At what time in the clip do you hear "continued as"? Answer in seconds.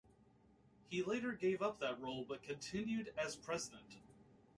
2.41-3.35